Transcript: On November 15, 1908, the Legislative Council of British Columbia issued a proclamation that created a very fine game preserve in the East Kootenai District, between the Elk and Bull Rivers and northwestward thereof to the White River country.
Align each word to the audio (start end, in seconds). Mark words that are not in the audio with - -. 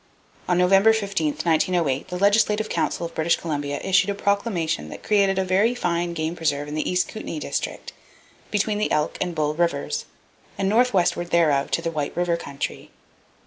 On 0.47 0.57
November 0.57 0.93
15, 0.93 1.27
1908, 1.43 2.07
the 2.07 2.17
Legislative 2.17 2.69
Council 2.69 3.05
of 3.05 3.13
British 3.13 3.35
Columbia 3.35 3.79
issued 3.83 4.09
a 4.09 4.15
proclamation 4.15 4.89
that 4.89 5.03
created 5.03 5.37
a 5.37 5.43
very 5.45 5.75
fine 5.75 6.15
game 6.15 6.35
preserve 6.35 6.67
in 6.67 6.73
the 6.73 6.89
East 6.89 7.07
Kootenai 7.07 7.37
District, 7.37 7.93
between 8.49 8.79
the 8.79 8.91
Elk 8.91 9.19
and 9.21 9.35
Bull 9.35 9.53
Rivers 9.53 10.05
and 10.57 10.67
northwestward 10.67 11.29
thereof 11.29 11.69
to 11.69 11.83
the 11.83 11.91
White 11.91 12.17
River 12.17 12.35
country. 12.35 12.89